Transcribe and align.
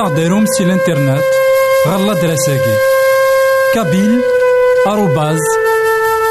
L'Internet, 0.00 1.22
Ralade 1.84 2.22
de 2.22 2.26
la 2.28 2.36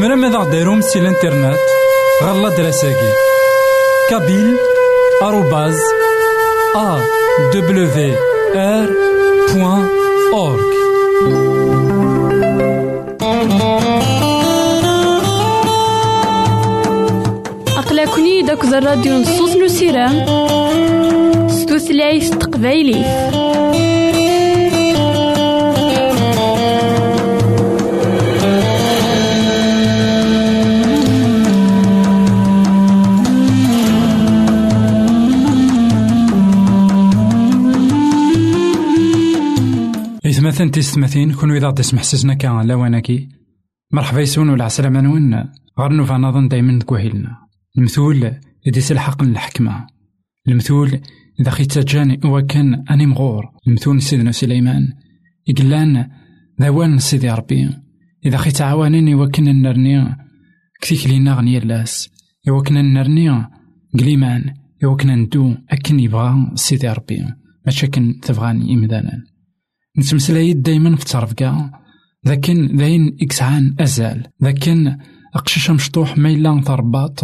زمرا 0.00 0.14
ماذا 0.14 0.38
غديرهم 0.38 0.80
سي 0.80 0.98
الانترنت 0.98 1.58
غالا 2.22 2.48
دراساكي 2.48 3.12
كابيل 4.10 4.56
آروباز 5.22 5.78
أ 6.76 6.98
دبليو 7.54 8.14
آر 8.54 8.88
بوان 9.54 9.88
أورك 10.32 10.72
أقلكني 17.78 18.42
داك 18.42 18.64
الراديو 18.64 19.18
نصوص 19.18 19.56
نسيرام 19.56 20.24
ستوثلايف 21.48 22.30
تقبايلي 40.50 40.70
إثمثن 40.70 40.70
تيستمثين 40.70 41.32
كون 41.32 41.56
إذا 41.56 41.70
تسمح 41.70 42.02
سيسنا 42.02 42.34
كان 42.34 42.66
لواناكي 42.66 43.28
مرحبا 43.92 44.20
يسون 44.20 44.48
ولا 44.48 44.64
عسلامة 44.64 45.00
نون. 45.00 45.34
غير 45.78 45.92
نوفا 45.92 46.16
نظن 46.16 46.48
دايما 46.48 46.78
كوهيلنا 46.78 47.36
المثول 47.78 48.32
يدي 48.66 48.80
سلحق 48.80 49.22
الحكمة 49.22 49.86
المثول 50.48 51.00
إذا 51.40 51.50
خي 51.50 51.64
تجاني 51.64 52.20
هو 52.24 52.42
كان 52.42 52.84
أني 52.90 53.06
مغور. 53.06 53.44
المثول 53.68 54.02
سيدنا 54.02 54.32
سليمان. 54.32 54.92
يقلان 55.46 56.10
ذوان 56.60 56.98
سيدي 56.98 57.30
ربي. 57.30 57.70
إذا 58.26 58.36
خي 58.36 58.50
تعاونني 58.50 59.14
وكن 59.14 59.48
النرني 59.48 60.16
كثيك 60.80 61.06
لينا 61.06 61.34
غني 61.34 61.58
اللاس. 61.58 62.10
يوكنا 62.46 62.80
النرني 62.80 63.46
قليمان. 63.98 64.54
يوكنا 64.82 65.14
ندو. 65.14 65.54
أكن 65.70 66.00
يبغى 66.00 66.50
سيدي 66.54 66.88
ربي. 66.88 67.24
ما 67.66 67.88
كان 67.92 68.20
تبغاني 68.20 68.74
إمدانا 68.74 69.29
نتمسلايد 69.98 70.62
دايما 70.62 70.96
في 70.96 71.02
الترفقة 71.02 71.70
لكن 72.24 72.76
داين 72.76 73.16
إكسعان 73.22 73.76
أزال. 73.80 74.26
لكن 74.40 74.96
أقشش 75.34 75.70
مشطوح 75.70 76.18
ما 76.18 76.30
إلا 76.30 76.60
ضربات 76.60 77.20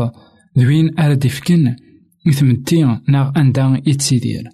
ذوين 0.58 1.00
أرد 1.00 1.24
يفكن. 1.24 1.76
يثمتي 2.26 2.98
ناغ 3.08 3.32
أندا 3.36 3.82
يتسيدير. 3.86 4.44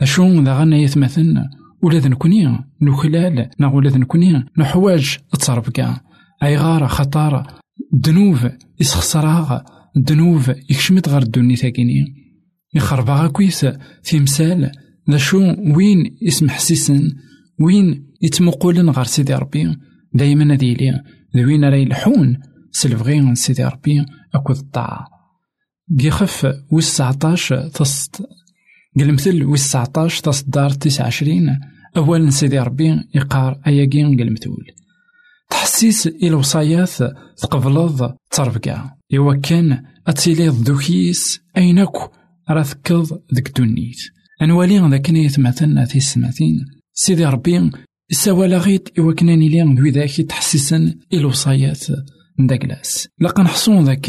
أشو 0.00 0.42
ذا 0.42 0.58
غانا 0.58 0.76
يثمثن؟ 0.76 1.34
ولا 1.82 1.98
ذنكوني 1.98 2.58
نخلال. 2.82 3.50
ناغ 3.58 3.76
ولا 3.76 3.90
ذنكوني 3.90 4.44
نحواج 4.58 5.18
أي 6.42 6.56
غارة 6.56 6.86
خطارة 6.86 7.46
دنوف 7.92 8.46
يسخسراغ. 8.80 9.60
دنوف 9.96 10.48
يكشمت 10.48 11.08
غير 11.08 11.22
الدنيا 11.22 11.56
ثاكيني 11.56 12.14
يخربها 12.74 13.28
كويس. 13.28 13.66
تمثال 14.04 14.70
ذا 15.10 15.16
شو 15.16 15.38
وين 15.74 16.16
اسم 16.28 16.48
حسيسن 16.48 17.12
وين 17.60 18.06
يتمقولن 18.22 18.90
غير 18.90 19.04
سيدي 19.04 19.34
ربي؟ 19.34 19.76
دايما 20.14 20.54
هذي 20.54 20.74
لي. 20.74 21.02
ذوين 21.36 21.64
راه 21.64 21.76
يلحون؟ 21.76 22.38
سلفغي 22.72 23.34
سيدي 23.34 23.64
ربي. 23.64 24.04
اكود 24.34 24.56
الطاعة 24.56 25.08
يخف 26.00 26.52
ويس 26.70 26.94
19 26.94 27.68
تصد 27.68 28.16
قلمثل 29.00 29.44
ويس 29.44 29.68
19 29.68 30.22
تصدار 30.22 30.70
تسعة 30.70 31.06
عشرين. 31.06 31.60
أولا 31.96 32.30
سيدي 32.30 32.58
ربي 32.58 33.00
يقار 33.14 33.60
أياكين 33.66 34.20
قلمثول. 34.20 34.66
تحسيس 35.50 36.06
إلى 36.06 36.34
وصايات 36.34 36.90
تقبلض 37.36 38.14
تربكا 38.30 38.90
إوا 39.14 39.34
كان 39.34 39.82
أتيليض 40.06 40.64
دوكيس 40.64 41.40
أينك 41.56 41.92
راه 42.50 42.62
تكض 42.62 43.20
ذك 43.34 43.58
دونيت 43.58 43.98
أنوالي 44.42 44.78
ذاك 44.78 45.10
يتمثلنا 45.10 45.84
في 45.84 45.96
السماتين 45.96 46.79
سيدي 47.02 47.24
ربي 47.24 47.70
السوالا 48.10 48.58
غيت 48.58 48.98
إوا 48.98 49.12
كنا 49.12 49.36
نيلي 49.36 49.74
ذوي 49.74 49.90
ذاك 49.90 50.20
تحسسن 50.20 50.94
الوصايات 51.12 51.86
نداكلاس. 52.40 53.08
لقا 53.20 53.42
نحصون 53.42 53.84
ذاك 53.84 54.06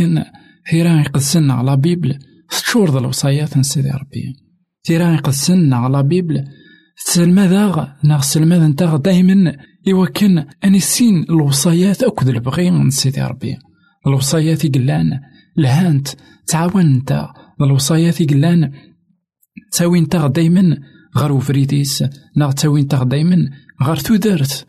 ثيران 0.72 1.00
يقدسن 1.00 1.52
على 1.52 1.78
بيبل 1.78 2.20
تشور 2.50 2.92
ذا 2.92 3.00
الوصايات 3.00 3.58
من 3.58 3.64
سيدي 3.64 3.90
ربي. 3.90 4.36
ثيران 4.88 5.14
يقدسن 5.14 5.74
على 5.74 6.04
بيبل 6.04 6.44
تسلما 7.06 7.48
ذا 7.48 7.98
ناغ 8.04 8.22
سلما 8.22 8.60
ذا 8.60 8.68
نتاغ 8.68 8.96
دايما 8.98 9.56
إوا 9.88 10.06
كان 10.06 10.46
أني 10.64 10.80
سين 10.80 11.24
الوصايات 11.24 12.04
أكد 12.04 12.28
البغي 12.28 12.72
من 12.72 12.90
سيدي 12.90 13.22
ربي. 13.22 13.58
الوصايات 14.08 14.66
يقلان 14.66 15.20
لهانت 15.58 16.08
تعاون 16.48 16.98
نتا 16.98 17.34
الوصايات 17.62 18.22
يقلان 18.22 18.72
تساوي 19.72 20.02
نتا 20.02 20.28
دايما 20.28 20.78
غير 21.18 21.32
وفريديس 21.32 22.04
ناغ 22.36 22.52
تساوي 22.52 22.82
نتا 22.82 23.04
دايما 23.04 23.50
غير 23.82 23.96
تودرت 23.96 24.66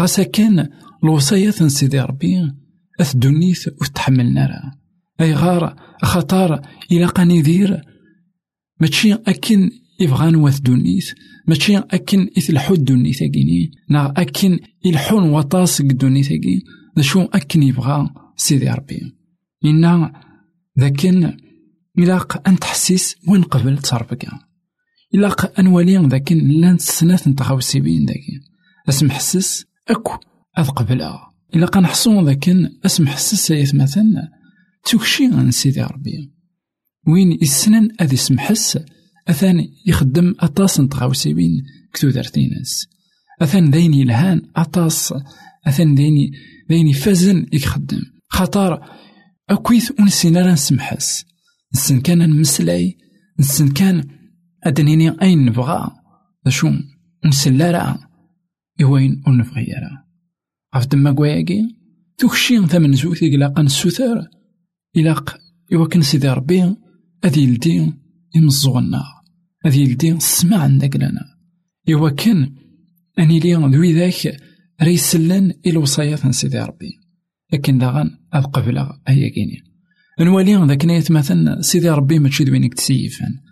غاسا 0.00 0.22
كان 0.22 0.68
الوصايات 1.04 1.62
من 1.62 1.68
سيدي 1.68 2.00
ربي 2.00 2.52
أث 3.00 3.16
دونيث 3.16 3.68
وتحملنا 3.68 4.46
راه 4.46 4.72
أي 5.20 5.34
غار 5.34 5.76
خطار 6.02 6.60
إلا 6.92 7.06
قاني 7.06 7.42
دير 7.42 7.82
ماشي 8.80 9.12
أكن 9.12 9.70
يبغان 10.00 10.36
واث 10.36 10.60
دونيث 10.60 11.12
ماشي 11.48 11.78
أكن 11.78 12.30
إثلحو 12.38 12.74
الدونيث 12.74 13.22
أكيني. 13.22 13.70
نا 13.90 14.14
أكن 14.16 14.58
يلحون 14.84 15.30
وطاس 15.30 15.80
الدونيث 15.80 16.32
أكين 16.32 16.60
شو 17.00 17.22
أكن 17.22 17.62
يبغى 17.62 18.10
سيدي 18.36 18.70
ربي. 18.70 19.16
إنا 19.64 20.12
ذاكن 20.80 21.36
إلاق 21.98 22.48
أن 22.48 22.58
تحسيس 22.58 23.16
وين 23.28 23.42
قبل 23.42 23.78
تربكا 23.78 24.47
إلاق 25.14 25.58
أنوالي 25.60 25.96
ذاكن 25.96 26.48
لأن 26.48 26.78
سنات 26.78 27.28
نتخاوسيبين 27.28 28.06
ذاكن 28.06 28.40
أسم 28.88 29.10
حسس 29.10 29.64
أكو 29.88 30.12
أذ 30.58 30.68
قبلها 30.68 31.34
قنحصون 31.72 32.24
ذاكن 32.24 32.70
أسم 32.86 33.06
حسس 33.06 33.50
يثمثن 33.50 34.14
تكشي 34.84 35.24
عن 35.24 35.50
سيدي 35.50 35.82
ربي 35.82 36.32
وين 37.06 37.38
يسنن 37.42 37.88
أذي 38.00 38.16
سمحس 38.16 38.78
أثان 39.28 39.68
يخدم 39.86 40.34
أطاس 40.40 40.80
نتغاوسي 40.80 41.34
بين 41.34 41.62
كتو 41.92 42.10
دارتينس 42.10 42.86
أثان 43.42 43.70
ديني 43.70 44.04
لهان 44.04 44.42
أطاس 44.56 45.14
أثان 45.66 45.94
ديني 45.94 46.32
ديني 46.68 46.92
فازن 46.92 47.46
يخدم. 47.52 48.02
خطار 48.28 48.90
أكويث 49.50 49.92
ونسينا 50.00 50.42
راه 50.42 50.52
نسمحس 50.52 51.24
نسن 51.74 52.00
كان 52.00 52.18
نمسلاي 52.18 52.96
نسن 53.40 53.68
كان 53.68 54.17
أدنيني 54.64 55.22
أين 55.22 55.44
نبغى؟ 55.44 55.90
شو 56.48 56.72
نسلا 57.24 57.70
راه 57.70 57.98
إوين 58.82 59.22
ونبغي 59.26 59.72
راه 59.72 60.04
عرف 60.74 60.86
دما 60.86 61.12
كواياكي 61.12 61.74
تكشي 62.18 62.66
ثمن 62.66 62.92
زوث 62.92 63.22
إقلاقا 63.22 63.62
السوثار 63.62 64.28
إلاق 64.96 65.38
إوا 65.72 65.86
كان 65.86 66.02
سيدي 66.02 66.28
ربي 66.28 66.74
أذي 67.24 67.42
يلدي 67.42 67.92
يمزغنا 68.34 69.04
أذي 69.66 69.82
يلدي 69.82 70.12
السمع 70.12 70.56
عندك 70.56 70.96
لنا. 70.96 71.24
إوا 71.90 72.10
كان 72.10 72.54
أني 73.18 73.40
لي 73.40 73.54
ذوي 73.54 73.92
ذاك 73.92 74.40
راه 74.82 74.88
يسلن 74.88 75.54
إلى 75.66 75.76
وصايات 75.76 76.30
سيدي 76.30 76.58
ربي. 76.58 76.90
لكن 77.52 77.78
داغن 77.78 78.10
أذ 78.34 78.42
قبل 78.42 78.78
أياكيني. 79.08 79.62
نوالي 80.20 80.54
ذاك 80.54 80.84
نيت 80.84 81.12
مثلا 81.12 81.60
سيدي 81.60 81.90
ربي 81.90 82.18
ماشي 82.18 82.44
دوين 82.44 82.70
تسيفان 82.70 83.47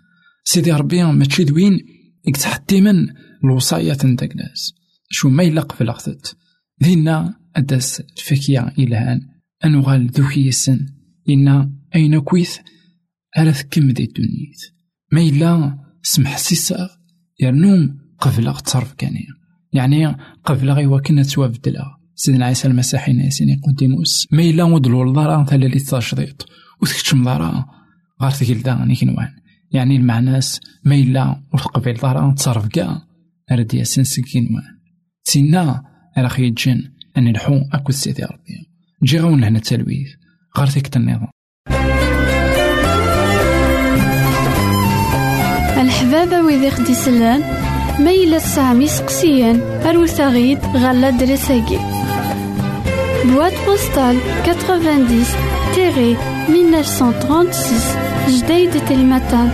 سيدي 0.49 0.71
ربي 0.71 1.03
ماشي 1.03 1.43
دوين 1.43 1.79
يتحتمن 2.27 3.07
الوصايات 3.43 4.05
نداك 4.05 4.35
ناس 4.35 4.73
شو 5.09 5.29
ما 5.29 5.43
إلا 5.43 5.61
قبل 5.61 5.89
أخذت 5.89 6.37
ذينا 6.83 7.39
أداس 7.55 7.99
الفكية 8.17 8.73
إلهان 8.79 9.21
أنوغال 9.65 10.07
ذوكيسن 10.07 10.79
إنا 11.29 11.71
أين 11.95 12.19
كويث؟ 12.19 12.57
ألا 13.37 13.51
تكم 13.51 13.91
دي 13.91 14.03
الدنيت. 14.03 14.61
ما 15.11 15.21
إلا 15.21 15.77
سمح 16.03 16.37
سيسا 16.37 16.89
يرنوم 17.39 17.97
قبل 18.19 18.55
تصرف 18.57 18.93
كانيا 18.93 19.33
يعني 19.73 20.17
قبل 20.45 20.71
غي 20.71 20.87
وكنا 20.87 21.23
توابدلا 21.23 21.83
سيدنا 22.15 22.45
عيسى 22.45 22.67
المسيحي 22.67 23.13
ناسيني 23.13 23.61
قديموس. 23.67 24.27
ما 24.31 24.43
إلا 24.43 24.63
ودلو 24.63 25.03
الضرا 25.09 25.43
ثلالي 25.43 25.79
تشريط 25.79 26.45
وتكتشم 26.81 27.23
ضرا 27.23 27.65
غار 28.21 28.31
ثقيل 28.31 28.63
دا 28.63 28.85
نيكنوان 28.85 29.46
يعني 29.71 29.95
المعناس 29.95 30.59
ما 30.85 30.95
إلا 30.95 31.41
وتقبل 31.53 31.93
ضرا 31.93 32.33
تصرف 32.37 32.67
كاع. 32.67 33.01
أرد 33.51 33.73
ياسين 33.73 34.03
سكينوان 34.03 34.63
سينا 35.23 35.83
على 36.17 36.29
خي 36.29 36.47
الجن 36.47 36.83
أن 37.17 37.27
الحو 37.27 37.59
أكو 37.73 37.91
سيدي 37.91 38.23
ربي. 38.23 38.69
جي 39.03 39.19
غون 39.19 39.43
هنا 39.43 39.57
التلويث 39.57 40.07
غير 40.57 40.67
ثيك 40.67 40.97
النظام. 40.97 41.27
الحبابة 45.81 46.41
ويدي 46.41 46.71
خدي 46.71 46.93
سلان 46.93 47.41
ميلا 47.99 48.39
سامي 48.39 48.87
سقسيان 48.87 49.61
أروثاغيد 49.61 50.59
غالا 50.59 51.09
دريساكي 51.09 51.79
Boîte 53.33 53.59
postale 53.65 54.19
90-1936 56.47 57.97
Jdeï 58.27 58.67
de 58.67 58.79
Telmatan 58.79 59.49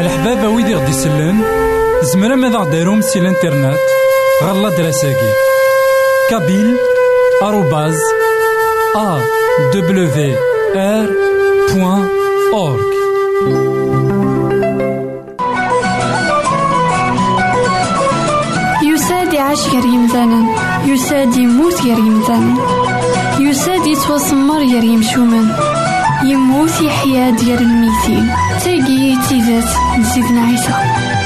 الحبابة 0.00 0.48
ويدي 0.48 0.74
غدي 0.74 0.90
يسلم 0.90 1.42
زمرا 2.02 2.34
ماذا 2.34 2.58
غديرهم 2.58 3.00
سي 3.00 3.18
الانترنت 3.18 3.78
غالا 4.42 4.68
دراساكي 4.68 5.32
كابيل 6.30 6.76
آروباز 7.42 7.98
أ 8.96 9.20
يعيش 19.50 19.68
غير 19.68 19.84
يمثالا 19.84 20.46
يساد 20.84 21.36
يموت 21.36 21.82
غير 21.82 21.98
يمثالا 21.98 22.54
يساد 23.40 23.86
يتوسمر 23.86 24.58
غير 24.58 24.84
يمشومان 24.84 25.56
يموت 26.24 26.80
يحيا 26.80 27.30
ديال 27.30 27.58
الميتين. 27.58 28.30
تاقي 28.64 29.16
تيزات 29.28 29.68
نزيدنا 29.98 30.40
عيسى. 30.40 31.19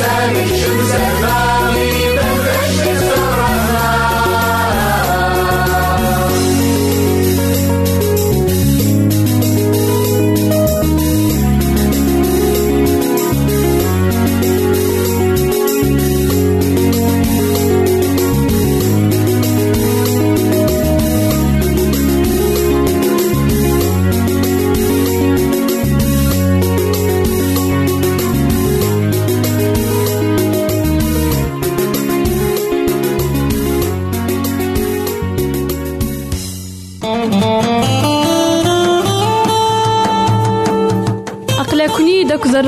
savage, 0.00 0.60
you're 0.62 0.76
the. 0.76 1.39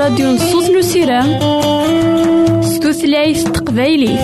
داك 0.03 0.11
الراديو 0.11 0.33
نصوص 0.33 0.71
نسيرام 0.71 1.39
ستوثلايف 2.63 3.43
تقبايلي. 3.45 4.19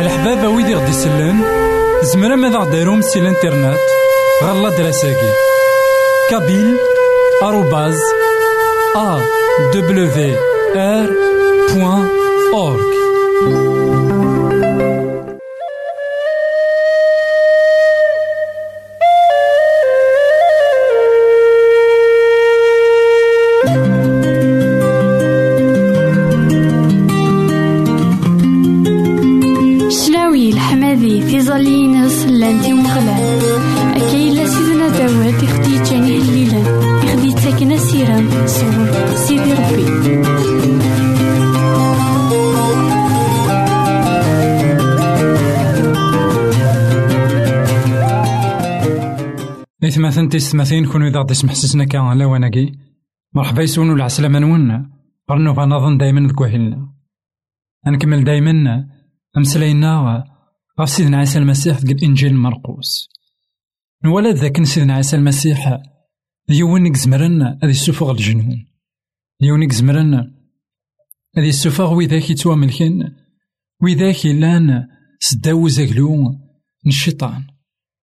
الحبابة 0.00 0.48
ويدي 0.48 0.74
غدي 0.74 0.90
يسلم 0.90 1.44
زمرا 2.02 2.36
ماذا 2.36 2.58
غديرهم 2.58 3.02
سي 3.02 3.18
الانترنت. 3.18 3.78
غالا 4.42 4.70
دراساكي. 4.70 5.51
كابيل 6.32 6.76
إثماثن 49.92 50.28
تيستماثين 50.28 50.86
كونو 50.86 51.06
إذا 51.06 51.26
يسمح 51.30 51.54
سسنا 51.54 51.84
كان 51.84 52.18
لواناكي 52.18 52.72
مرحبا 53.34 53.62
يسونو 53.62 53.92
العسلامة 53.92 54.38
نون. 54.38 54.90
غرنو 55.30 55.54
فنظن 55.54 55.98
دايما 55.98 56.28
ذكوهلنا 56.28 56.92
نكمل 57.86 58.24
دايما. 58.24 58.86
أمسلاينا 59.36 60.24
غف 60.80 60.88
سيدنا 60.88 61.18
عيسى 61.18 61.38
المسيح 61.38 61.80
ديال 61.80 61.96
الإنجيل 61.96 62.34
مرقوس. 62.36 63.08
نولد 64.04 64.36
ذاك 64.36 64.62
سيدنا 64.62 64.94
عيسى 64.94 65.16
المسيح 65.16 65.80
ديونيك 66.48 66.96
زمرن 66.96 67.42
هذا 67.42 67.70
يسوفغ 67.70 68.10
الجنون. 68.10 68.66
ديونيك 69.40 69.72
زمرن 69.72 70.14
هذا 71.36 71.46
يسوفغ 71.46 71.94
وذاك 71.94 72.30
يتواملكن 72.30 73.12
وذاك 73.82 74.26
لأن 74.26 74.88
سداو 75.20 75.68
زاكلو 75.68 76.16
من 76.84 76.90
الشيطان. 76.90 77.51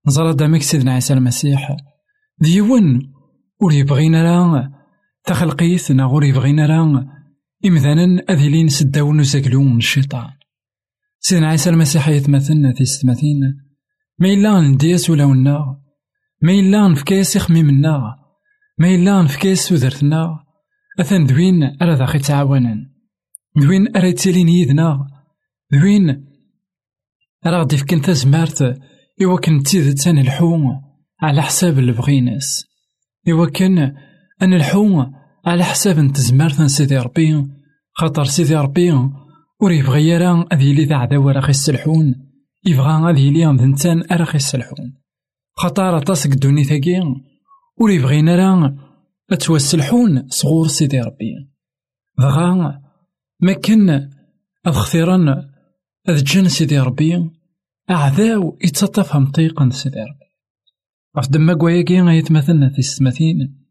نزرى 0.07 0.33
دامك 0.33 0.61
سيدنا 0.61 0.93
عيسى 0.93 1.13
المسيح. 1.13 1.77
ديون 2.39 3.13
ور 3.61 3.73
يبغينا 3.73 4.23
راه 4.23 4.71
تخلقيت 5.23 5.91
نا 5.91 6.19
يبغينا 6.23 6.65
راه 6.65 7.05
إمذانا 7.65 8.23
أذيلين 8.29 8.67
سداو 8.67 9.13
نزاكلو 9.13 9.63
من 9.63 9.77
الشيطان. 9.77 10.29
سيدنا 11.19 11.47
عيسى 11.47 11.69
المسيح 11.69 12.07
يتمثلنا 12.07 12.73
في 12.73 12.85
ستماثين 12.85 13.39
ما 14.19 14.27
إلا 14.27 14.61
ندياس 14.61 15.09
ولا 15.09 15.25
ونا 15.25 15.81
ما 16.41 16.51
إلا 16.51 16.87
نفكاس 16.87 17.35
يخميمنا 17.35 18.15
ما 18.77 18.95
إلا 18.95 19.21
نفكاس 19.21 19.71
ودرتنا 19.71 20.43
أثن 20.99 21.25
دوين 21.25 21.77
أرا 21.81 21.95
ذا 21.95 22.05
خي 22.05 22.19
تعاونا 22.19 22.91
دوين 23.55 23.97
أرا 23.97 24.05
يتسالين 24.05 24.49
يدنا. 24.49 25.07
دوين 25.71 26.25
أرا 27.45 27.61
غدي 27.61 27.77
فكن 27.77 28.01
تزمارت 28.01 28.79
إوا 29.21 29.39
كن 29.39 29.63
تيد 29.63 29.93
تان 29.93 30.17
الحوم 30.17 30.81
على 31.21 31.41
حساب 31.41 31.79
اللي 31.79 31.91
بغيناس 31.91 32.65
إوا 33.29 33.49
كان 33.49 33.77
أن 34.41 34.53
الحوم 34.53 35.13
على 35.45 35.63
حساب 35.63 35.99
نتزمارت 35.99 36.61
سيدي 36.61 36.97
ربي 36.97 37.47
خاطر 37.93 38.23
سيدي 38.23 38.55
ربي 38.55 38.91
ور 39.61 39.71
يبغي 39.71 40.07
يرى 40.07 40.45
أذ 40.53 40.61
يلي 40.61 40.85
ذا 40.85 40.95
عداوة 40.95 41.31
راه 41.31 41.49
يسلحون 41.49 42.15
يبغى 42.65 43.11
أذ 43.11 43.17
يلي 43.17 43.45
عند 43.45 43.61
إنسان 43.61 44.03
أرا 44.11 44.35
يسلحون. 44.35 44.97
خاطر 45.55 45.99
تاسك 45.99 46.29
دوني 46.29 46.63
ثاقي 46.63 47.01
ور 47.77 47.91
يبغينا 47.91 48.35
راه 48.35 48.75
أتوسلحون 49.31 50.27
صغور 50.29 50.67
سيدي 50.67 51.01
ربي. 51.01 51.31
دغا 52.19 52.79
ما 53.39 53.53
كان 53.53 53.89
أذ 54.67 54.71
خثيران 54.71 55.29
أذ 56.09 56.23
جن 56.23 56.47
سيدي 56.47 56.79
ربي 56.79 57.38
أعداو 57.91 58.57
يتطف 58.63 59.15
مطيقا 59.15 59.69
سيدي 59.69 59.99
ربي. 59.99 60.29
غف 61.17 61.29
دما 61.29 61.53
كواياكي 61.53 62.01
غيتمثلنا 62.01 62.69
في 62.69 62.79
السماثين 62.79 63.65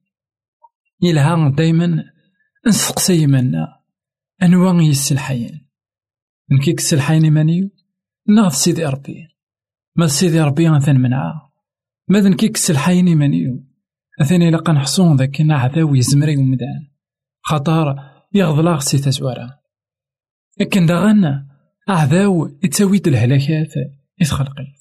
يلها 1.03 1.49
دايما 1.49 2.05
نسقسي 2.67 3.27
منا 3.27 3.67
أنواع 4.43 4.83
يسلحين 4.83 5.69
نكيك 6.51 6.79
السلحين 6.79 7.25
إيمانيو 7.25 7.71
ناض 8.29 8.51
سيدي 8.51 8.85
ربي. 8.85 9.29
ما 9.97 10.07
سيدي 10.07 10.41
ربي 10.41 10.69
غنثن 10.69 10.97
منعا 10.97 11.33
ماذا 12.09 12.29
نكيك 12.29 12.55
السلحين 12.55 13.09
إيمانيو 13.09 13.65
أثني 14.21 14.51
لقا 14.51 14.73
نحصون 14.73 15.17
ذاك 15.17 15.37
عداو 15.41 15.95
يزمري 15.95 16.37
ومدان. 16.37 16.89
خطار 17.43 17.97
يغضلاغ 18.35 18.81
سي 18.81 18.99
تزوارا 18.99 19.59
لكن 20.61 20.87
داغنا 20.87 21.49
أعداو 21.89 22.59
يتساويد 22.65 23.09
الهلاكات. 23.09 23.98
يتخلقيت 24.21 24.79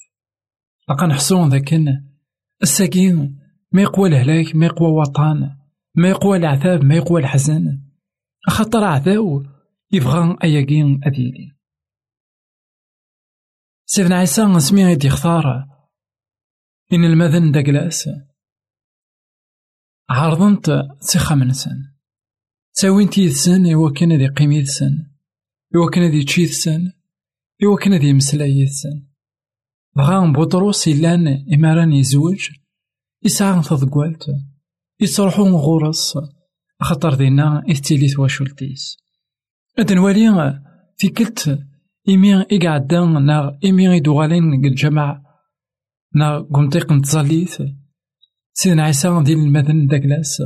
لقا 0.90 1.08
نحصون 1.08 1.50
ذاك 1.50 1.74
الساكين 2.62 3.40
ما 3.72 3.82
يقوى 3.82 4.10
الهلاك 4.10 4.56
ما 4.56 4.66
يقوى 4.66 4.88
وطن 4.88 5.58
ما 5.96 6.10
يقوى 6.10 6.38
العذاب 6.38 6.84
ما 6.84 6.96
يقوى 6.96 7.22
الحزن. 7.22 7.82
خاطر 8.48 8.84
عذاو 8.84 9.44
يبغى 9.92 10.38
أياكين 10.44 11.00
أديلي 11.04 11.56
سيدنا 13.86 14.16
عيسى 14.16 14.46
نسمي 14.46 14.86
غيدي 14.86 15.08
يختار. 15.08 15.68
إن 16.94 17.04
المذن 17.06 17.52
داكلاس 17.52 18.10
عرضنت 20.10 20.88
سخا 21.00 21.36
من 21.36 21.54
سن 21.54 21.94
تاوينت 22.74 23.18
يدسن 23.18 23.74
إوا 23.74 23.92
كان 23.92 24.18
ذي 24.18 24.28
قيم 24.28 24.52
يدسن 24.52 25.12
إوا 25.76 25.90
كان 25.90 26.12
ذي 26.12 26.24
تشي 26.24 26.42
يدسن 26.42 26.92
إوا 27.64 27.78
كان 27.78 27.94
ذي 27.94 28.14
مسلا 28.14 28.46
بغا 29.98 30.32
بطرس 30.32 30.88
إلان 30.88 31.46
إماران 31.54 31.94
يزوج 31.94 32.50
يسعى 33.26 33.62
تضقوالت 33.62 34.26
يصرحون 35.00 35.52
غورس 35.52 36.18
خطر 36.82 37.14
دينا 37.14 37.64
إثتيليت 37.72 38.20
واشولتيس 38.20 38.98
أدنوالي 39.80 40.62
في 40.98 41.10
كلت 41.10 41.60
إمي 42.10 42.42
إقعدان 42.42 43.26
نا 43.26 43.60
إمي 43.66 43.98
إدوغالين 43.98 44.66
الجماعة 44.66 45.24
نا 46.16 46.40
قمطيق 46.40 46.92
نتزاليت 46.92 47.58
سيدنا 48.54 48.84
عيسى 48.84 49.24
ديال 49.24 49.40
المدن 49.40 49.88
داكلاس 49.88 50.42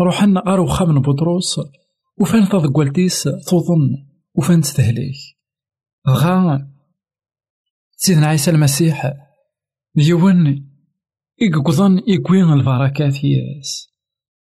روحنا 0.00 0.42
غار 0.48 0.60
وخا 0.60 0.84
من 0.84 1.00
بطروس 1.00 1.60
وفان 2.20 2.48
تضقوالتيس 2.48 3.22
تظن 3.22 4.06
وفان 4.34 4.60
تستهليك 4.60 5.16
غا 6.08 6.73
سيدنا 8.04 8.26
عيسى 8.26 8.50
المسيح 8.50 9.12
يون 9.96 10.68
إقضن 11.42 12.00
إقوين 12.08 12.52
البركات 12.52 13.24
ياس 13.24 13.88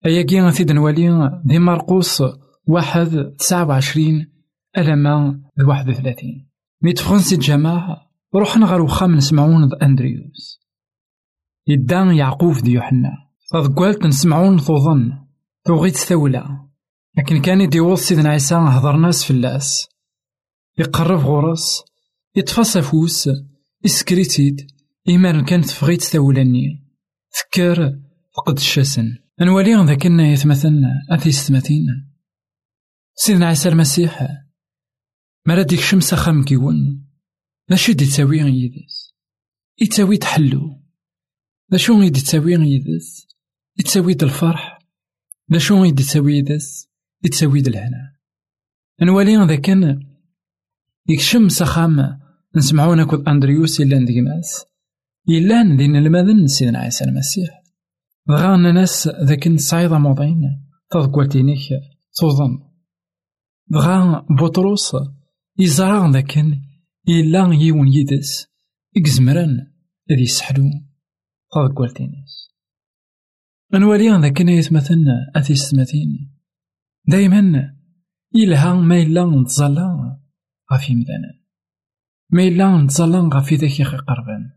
أياكي 0.07 0.41
غاثي 0.41 0.65
نوالي 0.65 1.31
دي 1.45 1.59
مرقوس 1.59 2.23
واحد 2.67 3.35
تسعة 3.39 3.69
وعشرين 3.69 4.33
ألما 4.79 5.41
الواحد 5.59 5.89
وثلاثين. 5.89 6.51
ميت 6.83 6.99
فرنسي 6.99 7.35
الجماعة 7.35 7.97
روحنا 8.35 8.67
غير 8.67 8.83
وخام 8.83 9.15
نسمعون 9.15 9.69
ذا 9.69 9.79
أندريوس. 9.83 10.61
يدان 11.67 12.15
يعقوب 12.15 12.57
دي 12.57 12.71
يوحنا. 12.71 13.13
تضقالت 13.53 14.07
نسمعون 14.07 14.57
توظن 14.57 15.13
توغيت 15.65 15.97
ثولة. 15.97 16.45
لكن 17.19 17.43
كان 17.43 17.61
يدي 17.61 17.97
سيدنا 17.97 18.29
عيسى 18.29 18.55
هضر 18.55 18.97
ناس 18.97 19.25
فلاس 19.25 19.89
يقرب 20.79 21.21
غورس 21.21 21.90
يتفاس 22.37 22.79
فوس 22.79 23.29
يسكريتيد 23.85 24.71
إيمان 25.09 25.45
كانت 25.45 25.65
تفغيت 25.65 26.03
ثولاني 26.03 26.87
فكر 27.31 28.01
فقد 28.37 28.57
الشاسن. 28.57 29.17
نوالي 29.41 29.87
ذاك 29.87 30.05
يتمثلنا 30.05 30.89
أثي 31.11 31.33
ستماتين 31.33 31.87
سيدنا 33.15 33.47
عيسى 33.47 33.69
المسيح 33.69 34.29
مرا 35.47 35.63
ديك 35.63 35.81
شمس 35.81 36.15
خام 36.15 36.45
كيون. 36.45 37.07
ماشي 37.71 37.93
دي 37.93 38.05
تساوي 38.05 38.39
يدس 38.39 39.15
يتساوي 39.81 40.17
تحلو. 40.17 40.83
شو 41.77 42.01
غيدي 42.01 42.21
تساوي 42.21 42.53
يدس 42.53 43.27
يتساويد 43.79 44.23
الفرح. 44.23 44.79
شو 45.57 45.85
يدي 45.85 46.03
تساوي 46.03 46.43
داس 46.43 46.89
يتساويد 47.25 47.67
الهنا. 47.69 48.17
نوالي 49.03 49.37
ذا 49.37 49.57
كان 49.57 50.10
يكشم 51.11 51.49
سخام 51.49 52.21
نسمعونا 52.57 53.05
كود 53.05 53.29
أندريوس 53.29 53.81
إلا 53.81 53.99
نديناس 53.99 54.65
إلا 55.29 55.77
دين 55.77 55.97
المذن 55.97 56.47
سيدنا 56.47 56.79
عيسى 56.79 57.05
المسيح. 57.05 57.61
غانا 58.31 58.73
ناس 58.73 59.09
ذاك 59.09 59.59
صعيدة 59.59 59.99
موضعين 59.99 60.41
تذكرتينيك 60.91 61.69
توظن 62.21 62.59
بغا 63.71 64.27
بطرس 64.41 64.97
يزرع 65.59 66.11
ذاك 66.11 66.39
إلا 67.09 67.53
يون 67.53 67.89
يدس 67.89 68.47
إكزمران 68.97 69.67
ذي 70.13 70.23
يسحلو 70.23 70.65
تذكرتينيس 71.55 72.51
نوالي 73.75 74.11
ذاك 74.21 74.41
يتمثلنا 74.41 75.33
أثي 75.37 75.55
ستمثين 75.55 76.31
دايما 77.09 77.75
إلها 78.35 78.75
ما 78.75 79.03
إلا 79.03 79.25
نتظلا 79.25 79.90
غافي 80.73 80.95
مدانا 80.95 81.41
ما 82.31 82.43
إلا 82.43 82.89
غافي 83.35 83.57
ذاك 83.57 83.81
يخي 83.81 83.97
قربان 83.97 84.51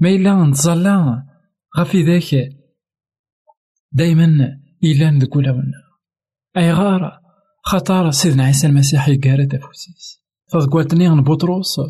ما 0.00 0.08
إلا 0.08 1.26
غافي 1.78 2.02
ذاك 2.02 2.48
دايما 3.92 4.60
إلا 4.84 5.10
نذكو 5.10 5.40
لونا 5.40 5.82
أي 6.56 6.72
غار 6.72 7.22
خطار 7.64 8.10
سيدنا 8.10 8.44
عيسى 8.44 8.66
المسيح 8.66 9.08
يقارى 9.08 9.46
دافوسيس. 9.46 10.22
تذكرتني 10.48 11.06
عن 11.06 11.22
بطرس 11.22 11.80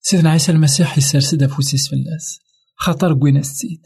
سيدنا 0.00 0.30
عيسى 0.30 0.52
المسيح 0.52 0.98
يسرس 0.98 1.34
دافوسيس 1.34 1.88
في 1.88 1.96
الناس. 1.96 2.40
خطر 2.76 3.14
قوينا 3.14 3.40
السيد. 3.40 3.82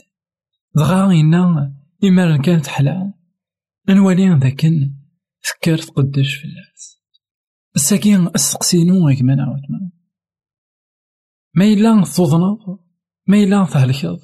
دغا 0.76 1.12
إنا 1.12 1.74
إما 2.04 2.36
كانت 2.36 2.66
حلا 2.66 3.12
نوالي 3.88 4.28
ذاكن 4.28 4.94
فكرت 5.40 5.90
قداش 5.90 6.34
في 6.34 6.44
الناس. 6.44 6.99
الساكين 7.76 8.26
السقسينو 8.26 9.08
غيك 9.08 9.22
ما 9.22 9.34
نعاود 9.34 9.62
ما 11.54 11.64
إلا 11.64 12.04
تظنض 12.04 12.78
ما 13.26 13.36
إلا 13.36 13.64
تهلكض 13.64 14.20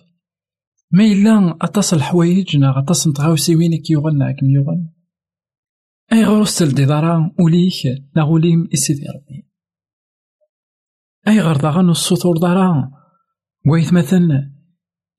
ما 0.91 1.05
إلا 1.05 1.57
أطاس 1.61 1.95
الحوايج 1.95 2.57
نا 2.57 2.79
أطاس 2.79 3.09
نتغاوسي 3.09 3.53
يغنى 3.91 4.35
كم 4.35 4.51
يغن 4.51 4.97
أي 6.13 6.25
غرس 6.25 6.63
الدارا 6.63 7.35
وليك 7.41 8.05
نا 8.17 8.23
غوليم 8.23 8.69
إسيدي 8.75 9.07
ربي. 9.07 9.49
أي 11.29 11.41
غير 11.41 11.57
داغن 11.57 11.91
السطور 11.91 12.39
دارا 12.39 12.91
ويث 13.67 13.93
مثلا 13.93 14.53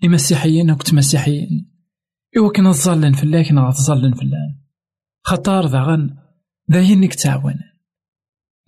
إمسيحيين 0.06 0.70
أو 0.70 0.78
مسيحيين 0.94 1.72
إوا 2.38 2.52
كنا 2.52 2.72
تظلن 2.72 3.13
فلاك 3.13 3.52
نا 3.52 3.72
تظلن 3.72 4.13
فلان. 4.13 4.60
خطار 5.24 5.68
داغن 5.68 6.18
داين 6.68 7.02
نك 7.02 7.13
تعاون 7.13 7.66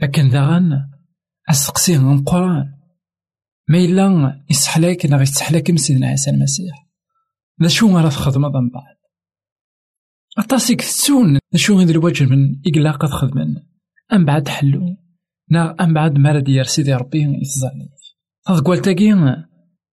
لكن 0.02 0.30
داغن 0.30 0.90
أسقسي 1.50 1.98
من 1.98 2.18
القرآن 2.18 2.80
ما 3.70 3.78
إلا 3.78 4.46
يسحلاك 4.50 5.06
نا 5.06 5.22
يسحلاك 5.22 5.78
سيدنا 5.78 6.08
عيسى 6.08 6.30
المسيح. 6.30 6.88
لا 7.60 7.68
شو 7.68 7.98
راه 7.98 8.10
تخدم 8.10 8.42
من 8.42 8.70
بعد. 8.70 8.96
أطاسيك 10.38 10.82
تسون 10.82 11.40
شو 11.56 11.78
غير 11.78 11.90
الوجه 11.90 12.26
من 12.26 12.62
إقلاق 12.68 13.06
تخدمن 13.06 13.56
أم 14.14 14.26
بعد 14.26 14.48
حلو. 14.48 14.96
نا 15.50 15.76
أم 15.84 15.94
بعد 15.94 16.18
ما 16.18 16.40
ديال 16.40 16.70
سيدي 16.70 16.94
ربي 16.94 17.20
يتزاني 17.20 17.90
هاد 18.48 18.64
قوالتاكي 18.64 19.14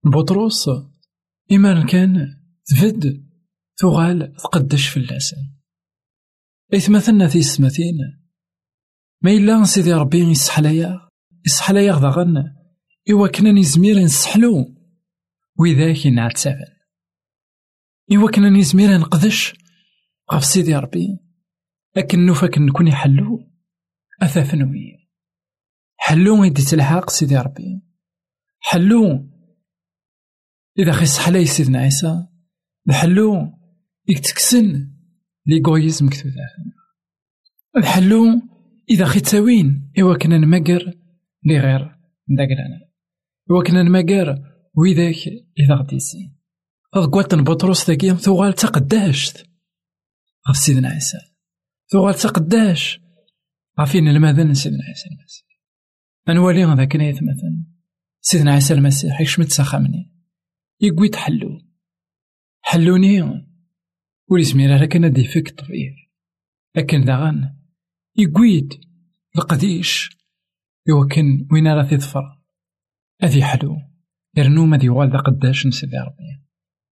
بطروس. 0.03 0.69
إما 1.51 1.85
كان 1.85 2.27
تفد. 2.65 3.25
تغال 3.77 4.35
تقدش 4.35 4.87
في 4.87 4.97
اللسان. 4.97 5.39
إثمثلنا 6.73 7.27
في 7.27 7.41
سمثين 7.41 7.97
ما 9.25 9.31
إلا 9.31 9.63
سيدي 9.63 9.93
ربي 9.93 10.19
يسحلايا 10.19 11.09
يسحلايا 11.45 11.91
غدا 11.91 12.55
إوا 13.11 13.27
كنا 13.27 13.51
نزمير 13.51 13.99
نسحلو 13.99 14.75
وذاك 15.59 16.07
نعاد 16.07 16.37
سفن 16.37 16.75
إوا 18.11 18.31
كنا 18.31 18.49
نزمير 18.49 18.97
نقدش 18.97 19.53
غف 20.33 20.45
سيدي 20.45 20.75
ربي 20.75 21.07
لكن 21.95 22.25
نوفاك 22.25 22.57
نكون 22.57 22.87
يحلو 22.87 23.51
أثافنوي 24.21 25.09
حلو 25.97 26.43
يدي 26.43 26.61
تلحاق 26.61 27.09
سيدي 27.09 27.37
ربي 27.37 27.81
حلو 28.59 29.29
إذا 30.79 30.91
خيس 30.91 31.19
حلاي 31.19 31.45
سيدنا 31.45 31.79
عيسى 31.79 32.27
الحلو 32.89 33.53
يكتكسن 34.07 34.91
ليغويزم 35.45 36.09
كتودا 36.09 36.47
الحلو 37.77 38.54
إذا 38.89 39.05
خي 39.05 39.19
تاوين 39.19 39.91
إوا 39.99 40.17
كنا 40.17 40.37
نمقر 40.37 40.93
لي 41.43 41.59
غير 41.59 41.95
نداكرانا 42.29 42.89
إوا 43.51 43.63
كنا 43.63 43.83
نمقر 43.83 44.39
ويداك 44.77 45.27
إذا 45.59 45.75
غدي 45.75 45.95
يسين 45.95 46.35
قوات 46.93 47.35
بطرس 47.35 47.89
ذاكيا 47.89 48.13
ثوغال 48.13 48.53
تقداشت 48.53 49.49
غف 50.49 50.57
سيدنا 50.57 50.89
عيسى. 50.89 51.17
ثوغال 51.91 52.15
تقداش 52.15 52.99
غافين 53.79 54.07
الماذن 54.07 54.53
سيدنا 54.53 54.83
عيسى 54.83 55.09
المسيح. 55.09 55.45
أنوالي 56.29 56.63
هذاك 56.63 56.95
نايت 56.95 57.15
مثلا. 57.15 57.65
سيدنا 58.21 58.53
عيسى 58.53 58.73
المسيح 58.73 59.21
يكشمت 59.21 59.49
سخامني 59.49 60.11
يقوي 60.81 61.09
تحلو. 61.09 61.61
حلوني. 62.61 63.45
وليسمير 64.27 64.69
راه 64.69 64.85
كان 64.85 65.11
دي 65.13 65.23
فيك 65.23 65.59
طفير 65.59 66.11
لكن 66.75 67.03
داغان 67.03 67.55
يقويد 68.17 68.73
القديش 69.37 70.17
إوا 70.89 71.07
كان 71.07 71.47
وين 71.51 71.67
راه 71.67 71.83
تظفر 71.83 72.39
أذي 73.23 73.43
حلو 73.43 73.77
يرنو 74.37 74.65
ما 74.65 74.77
ديوال 74.77 75.11
ذا 75.11 75.17
قداش 75.17 75.67
نسيدي 75.67 75.97
ربي. 75.97 76.41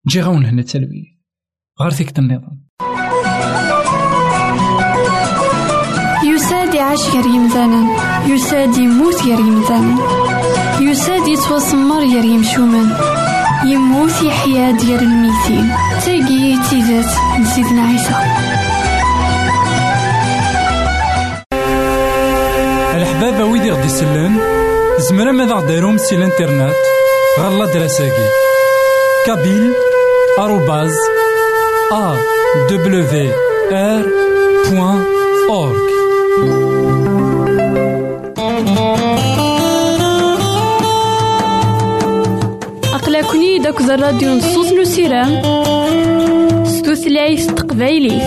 جي 0.06 0.20
غاون 0.20 0.44
هنا 0.44 0.62
تلوي. 0.62 1.18
غير 1.80 1.90
فيك 1.90 2.18
النظام 2.18 2.68
يساد 6.24 6.74
يعيش 6.74 7.00
غير 7.00 7.26
يمثالا 7.26 7.96
يساد 8.26 8.76
يموت 8.76 9.22
غير 9.22 9.40
يمثالا 9.40 9.96
يساد 10.80 11.28
يتوسمر 11.28 11.98
غير 11.98 12.24
يمشومان 12.24 12.96
يموت 13.66 14.22
يحيا 14.22 14.70
ديال 14.70 15.02
الميتين 15.02 15.68
تاقي 16.04 16.68
تيزات 16.70 17.40
نسيدنا 17.40 17.82
عيسى. 17.82 18.77
يسلم 23.88 24.40
زمرا 24.98 25.32
ماذا 25.32 25.54
غديرهم 25.54 25.98
سي 25.98 26.14
الانترنت؟ 26.14 26.74
غالا 27.40 27.66
دراساكي. 27.72 28.28
كابيل 29.26 29.72
آروباز 30.38 30.94
أ 31.92 32.16
دبليو 32.70 33.32
آر 33.72 34.06
بوان 34.70 35.04
أورك 35.50 35.88
أقلكني 42.94 43.58
داك 43.58 43.80
الراديو 43.80 44.34
نصوص 44.34 44.72
نو 44.72 44.84
سيرام. 44.84 45.42
ستوثلايف 46.64 47.46
تقبايليت 47.46 48.22